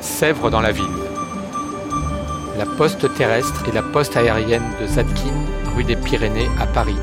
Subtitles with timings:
[0.00, 0.86] Sèvres dans la ville.
[2.56, 5.44] La poste terrestre et la poste aérienne de Zadkine,
[5.74, 6.96] rue des Pyrénées à Paris.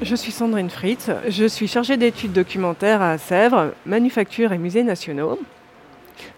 [0.00, 5.40] Je suis Sandrine Fritz, je suis chargée d'études documentaires à Sèvres, Manufacture et Musées nationaux.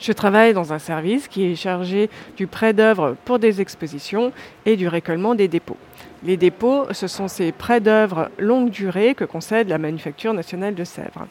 [0.00, 4.32] Je travaille dans un service qui est chargé du prêt d'œuvres pour des expositions
[4.64, 5.76] et du récollement des dépôts.
[6.24, 10.84] Les dépôts, ce sont ces prêts d'œuvres longue durée que concède la Manufacture nationale de
[10.84, 11.26] Sèvres.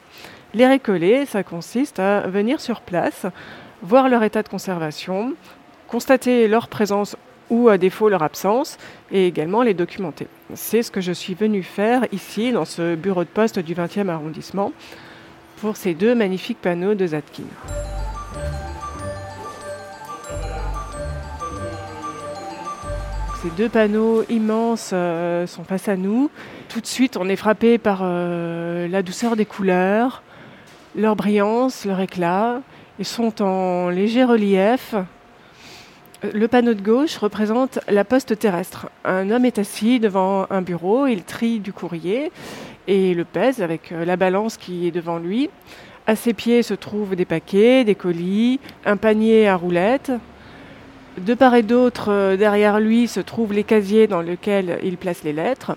[0.55, 3.25] Les récoller, ça consiste à venir sur place,
[3.81, 5.33] voir leur état de conservation,
[5.89, 7.17] constater leur présence
[7.49, 8.77] ou à défaut leur absence,
[9.11, 10.27] et également les documenter.
[10.53, 14.07] C'est ce que je suis venue faire ici, dans ce bureau de poste du 20e
[14.07, 14.71] arrondissement,
[15.57, 17.43] pour ces deux magnifiques panneaux de Zatkin.
[23.43, 26.31] Ces deux panneaux immenses euh, sont face à nous.
[26.69, 30.23] Tout de suite, on est frappé par euh, la douceur des couleurs,
[30.95, 32.61] leur brillance, leur éclat.
[32.99, 34.95] Ils sont en léger relief.
[36.33, 38.89] Le panneau de gauche représente la poste terrestre.
[39.03, 42.31] Un homme est assis devant un bureau, il trie du courrier
[42.87, 45.49] et le pèse avec euh, la balance qui est devant lui.
[46.07, 50.11] À ses pieds se trouvent des paquets, des colis, un panier à roulettes,
[51.17, 55.23] de part et d'autre, euh, derrière lui, se trouvent les casiers dans lesquels il place
[55.23, 55.75] les lettres.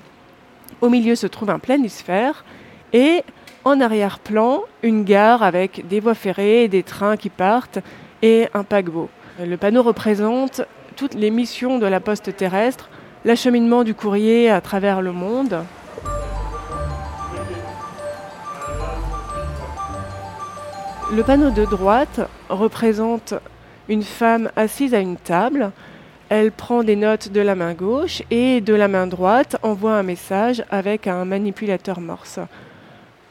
[0.81, 2.45] Au milieu se trouve un planisphère
[2.93, 3.23] et
[3.65, 7.79] en arrière-plan, une gare avec des voies ferrées, des trains qui partent
[8.23, 9.09] et un paquebot.
[9.39, 10.63] Le panneau représente
[10.97, 12.89] toutes les missions de la poste terrestre,
[13.25, 15.59] l'acheminement du courrier à travers le monde.
[21.11, 23.35] Le panneau de droite représente
[23.89, 25.71] une femme assise à une table.
[26.29, 30.03] Elle prend des notes de la main gauche et de la main droite envoie un
[30.03, 32.41] message avec un manipulateur morse.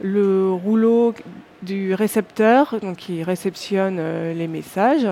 [0.02, 1.14] Le rouleau
[1.62, 5.08] du récepteur, qui réceptionne euh, les messages,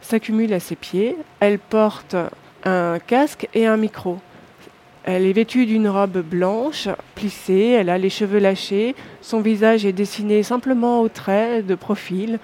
[0.00, 1.16] s'accumule à ses pieds.
[1.40, 2.16] Elle porte
[2.64, 4.18] un casque et un micro.
[5.04, 9.92] Elle est vêtue d'une robe blanche, plissée, elle a les cheveux lâchés, son visage est
[9.92, 12.38] dessiné simplement au trait, de profil,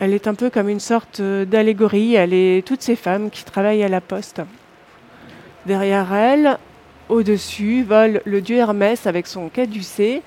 [0.00, 2.14] elle est un peu comme une sorte d'allégorie.
[2.14, 4.42] Elle est toutes ces femmes qui travaillent à la poste.
[5.66, 6.58] Derrière elle,
[7.08, 10.22] au-dessus, vole le dieu Hermès avec son caducée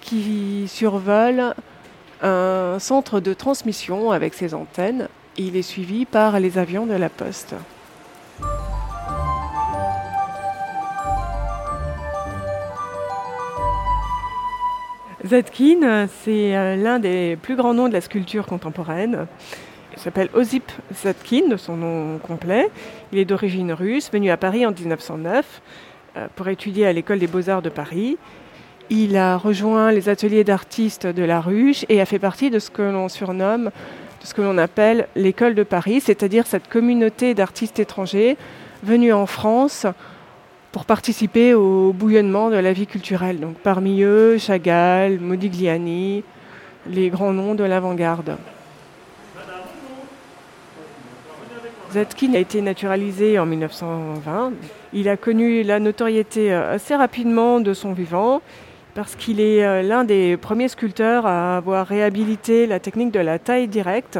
[0.00, 1.54] qui survole
[2.22, 5.08] un centre de transmission avec ses antennes.
[5.36, 7.54] Il est suivi par les avions de la poste.
[15.26, 19.26] Zadkine, c'est euh, l'un des plus grands noms de la sculpture contemporaine.
[19.92, 22.70] Il s'appelle Osip Zadkine, de son nom complet.
[23.12, 25.60] Il est d'origine russe, venu à Paris en 1909
[26.16, 28.16] euh, pour étudier à l'école des beaux-arts de Paris.
[28.92, 32.70] Il a rejoint les ateliers d'artistes de la Ruche et a fait partie de ce
[32.70, 33.66] que l'on surnomme,
[34.20, 38.36] de ce que l'on appelle l'école de Paris, c'est-à-dire cette communauté d'artistes étrangers
[38.82, 39.86] venus en France
[40.72, 43.38] pour participer au bouillonnement de la vie culturelle.
[43.38, 46.24] Donc parmi eux, Chagall, Modigliani,
[46.88, 48.38] les grands noms de l'avant-garde.
[51.92, 54.52] Zetkin a été naturalisé en 1920.
[54.92, 58.42] Il a connu la notoriété euh, assez rapidement de son vivant
[58.94, 63.38] parce qu'il est euh, l'un des premiers sculpteurs à avoir réhabilité la technique de la
[63.38, 64.18] taille directe,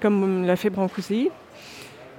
[0.00, 1.30] comme l'a fait Brancusi.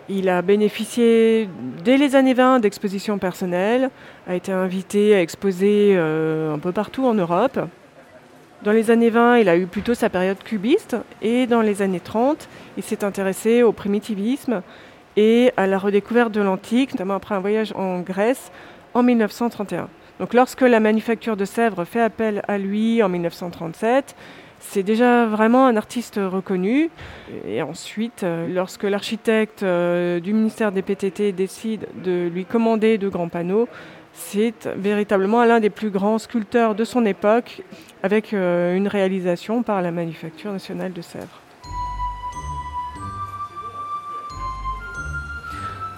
[0.10, 1.48] Il a bénéficié
[1.84, 3.90] dès les années 20 d'expositions personnelles,
[4.28, 7.60] a été invité à exposer euh, un peu partout en Europe.
[8.64, 12.00] Dans les années 20, il a eu plutôt sa période cubiste et dans les années
[12.00, 12.48] 30,
[12.78, 14.62] il s'est intéressé au primitivisme
[15.18, 18.52] et à la redécouverte de l'antique, notamment après un voyage en Grèce
[18.94, 19.88] en 1931.
[20.22, 24.16] Donc lorsque la manufacture de Sèvres fait appel à lui en 1937,
[24.60, 26.92] c'est déjà vraiment un artiste reconnu.
[27.48, 33.10] Et ensuite, euh, lorsque l'architecte euh, du ministère des PTT décide de lui commander de
[33.10, 33.68] grands panneaux,
[34.14, 37.64] c'est véritablement l'un des plus grands sculpteurs de son époque,
[38.04, 41.41] avec euh, une réalisation par la Manufacture nationale de Sèvres.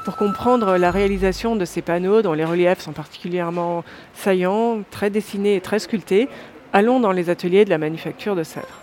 [0.06, 3.84] Pour comprendre la réalisation de ces panneaux, dont les reliefs sont particulièrement
[4.14, 6.28] saillants, très dessinés et très sculptés,
[6.76, 8.82] Allons dans les ateliers de la manufacture de Sèvres.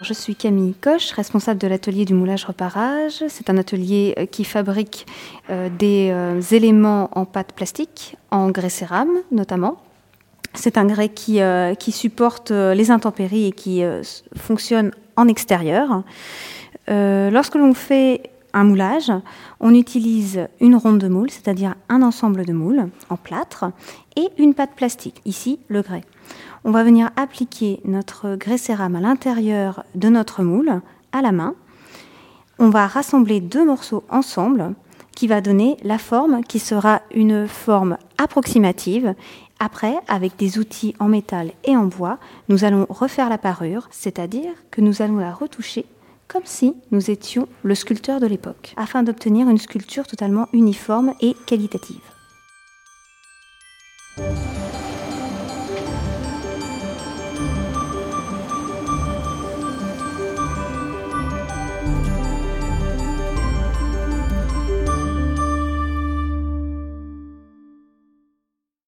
[0.00, 3.22] Je suis Camille Coche, responsable de l'atelier du moulage-reparage.
[3.28, 5.06] C'est un atelier euh, qui fabrique
[5.50, 9.76] euh, des euh, éléments en pâte plastique, en grès cérame notamment.
[10.54, 11.40] C'est un grès qui,
[11.78, 13.82] qui supporte les intempéries et qui
[14.36, 16.02] fonctionne en extérieur.
[16.88, 19.12] lorsque l'on fait un moulage,
[19.60, 23.66] on utilise une ronde de moule, c'est-à-dire un ensemble de moules en plâtre,
[24.16, 26.02] et une pâte plastique, ici le grès.
[26.64, 30.80] On va venir appliquer notre grès cérame à l'intérieur de notre moule
[31.12, 31.54] à la main.
[32.58, 34.74] On va rassembler deux morceaux ensemble
[35.16, 39.14] qui va donner la forme qui sera une forme approximative.
[39.62, 42.18] Après, avec des outils en métal et en bois,
[42.48, 45.86] nous allons refaire la parure, c'est-à-dire que nous allons la retoucher
[46.28, 51.34] comme si nous étions le sculpteur de l'époque, afin d'obtenir une sculpture totalement uniforme et
[51.46, 52.19] qualitative.